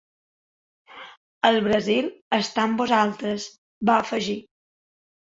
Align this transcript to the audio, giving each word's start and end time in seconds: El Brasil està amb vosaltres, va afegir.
El 1.49 1.59
Brasil 1.67 2.07
està 2.37 2.63
amb 2.69 2.81
vosaltres, 2.83 3.45
va 3.91 3.99
afegir. 4.07 4.37